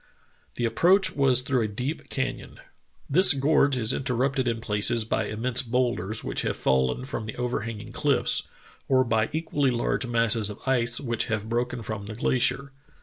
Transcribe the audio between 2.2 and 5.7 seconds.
yon. "This gorge is interrupted in places by immense